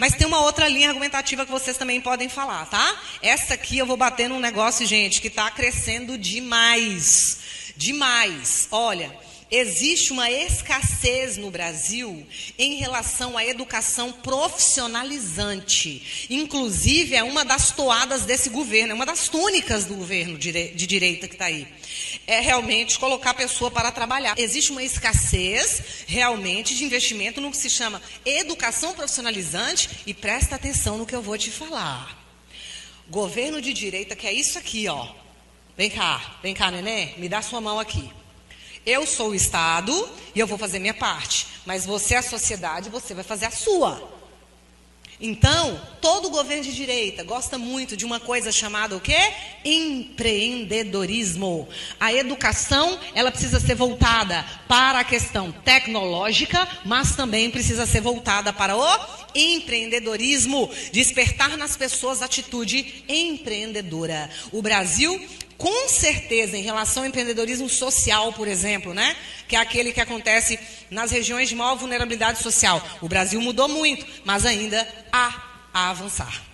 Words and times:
Mas 0.00 0.14
tem 0.14 0.26
uma 0.26 0.40
outra 0.40 0.66
linha 0.66 0.88
argumentativa 0.88 1.44
que 1.44 1.52
vocês 1.52 1.76
também 1.76 2.00
podem 2.00 2.26
falar, 2.26 2.64
tá? 2.64 2.98
Essa 3.20 3.52
aqui 3.52 3.76
eu 3.76 3.84
vou 3.84 3.98
bater 3.98 4.30
num 4.30 4.40
negócio, 4.40 4.86
gente, 4.86 5.20
que 5.20 5.28
está 5.28 5.50
crescendo 5.50 6.16
demais. 6.16 7.38
Demais. 7.76 8.66
Olha, 8.70 9.14
existe 9.50 10.12
uma 10.12 10.30
escassez 10.30 11.36
no 11.36 11.50
Brasil 11.50 12.26
em 12.58 12.76
relação 12.76 13.36
à 13.36 13.44
educação 13.44 14.12
profissionalizante. 14.12 16.26
Inclusive, 16.30 17.16
é 17.16 17.22
uma 17.22 17.44
das 17.44 17.72
toadas 17.72 18.22
desse 18.22 18.48
governo, 18.48 18.92
é 18.92 18.94
uma 18.94 19.06
das 19.06 19.28
túnicas 19.28 19.84
do 19.84 19.94
governo 19.94 20.38
de 20.38 20.86
direita 20.86 21.26
que 21.26 21.34
está 21.34 21.46
aí. 21.46 21.66
É 22.26 22.40
realmente 22.40 22.98
colocar 22.98 23.30
a 23.30 23.34
pessoa 23.34 23.70
para 23.70 23.90
trabalhar. 23.90 24.38
Existe 24.38 24.70
uma 24.70 24.82
escassez 24.82 26.04
realmente 26.06 26.74
de 26.74 26.84
investimento 26.84 27.40
no 27.40 27.50
que 27.50 27.56
se 27.56 27.70
chama 27.70 28.00
educação 28.24 28.94
profissionalizante 28.94 29.90
e 30.06 30.14
presta 30.14 30.54
atenção 30.54 30.98
no 30.98 31.06
que 31.06 31.14
eu 31.14 31.22
vou 31.22 31.36
te 31.36 31.50
falar. 31.50 32.18
Governo 33.08 33.60
de 33.60 33.72
direita, 33.72 34.14
que 34.14 34.26
é 34.26 34.32
isso 34.32 34.56
aqui, 34.56 34.86
ó. 34.86 35.08
Vem 35.76 35.90
cá, 35.90 36.38
vem 36.42 36.54
cá, 36.54 36.70
neném, 36.70 37.14
me 37.18 37.28
dá 37.28 37.42
sua 37.42 37.60
mão 37.60 37.80
aqui. 37.80 38.08
Eu 38.84 39.06
sou 39.06 39.30
o 39.30 39.34
Estado 39.34 40.08
e 40.34 40.40
eu 40.40 40.46
vou 40.46 40.58
fazer 40.58 40.78
minha 40.78 40.94
parte. 40.94 41.46
Mas 41.66 41.84
você 41.84 42.14
é 42.14 42.18
a 42.18 42.22
sociedade, 42.22 42.88
você 42.88 43.14
vai 43.14 43.24
fazer 43.24 43.46
a 43.46 43.50
sua. 43.50 44.20
Então, 45.22 45.78
todo 46.00 46.30
governo 46.30 46.64
de 46.64 46.72
direita 46.72 47.22
gosta 47.22 47.58
muito 47.58 47.94
de 47.94 48.06
uma 48.06 48.18
coisa 48.18 48.50
chamada 48.50 48.96
o 48.96 49.00
quê? 49.00 49.34
Empreendedorismo. 49.62 51.68
A 52.00 52.10
educação, 52.14 52.98
ela 53.14 53.30
precisa 53.30 53.60
ser 53.60 53.74
voltada 53.74 54.42
para 54.66 55.00
a 55.00 55.04
questão 55.04 55.52
tecnológica, 55.52 56.66
mas 56.86 57.14
também 57.14 57.50
precisa 57.50 57.84
ser 57.84 58.00
voltada 58.00 58.50
para 58.50 58.74
o 58.74 58.82
empreendedorismo, 59.34 60.70
despertar 60.90 61.54
nas 61.58 61.76
pessoas 61.76 62.22
atitude 62.22 63.04
empreendedora. 63.06 64.30
O 64.50 64.62
Brasil 64.62 65.22
com 65.60 65.88
certeza, 65.90 66.56
em 66.56 66.62
relação 66.62 67.02
ao 67.02 67.08
empreendedorismo 67.10 67.68
social, 67.68 68.32
por 68.32 68.48
exemplo, 68.48 68.94
né? 68.94 69.14
que 69.46 69.54
é 69.54 69.58
aquele 69.58 69.92
que 69.92 70.00
acontece 70.00 70.58
nas 70.90 71.10
regiões 71.10 71.50
de 71.50 71.54
maior 71.54 71.76
vulnerabilidade 71.76 72.42
social. 72.42 72.82
O 73.02 73.08
Brasil 73.08 73.38
mudou 73.42 73.68
muito, 73.68 74.06
mas 74.24 74.46
ainda 74.46 74.88
há 75.12 75.68
a 75.74 75.90
avançar. 75.90 76.49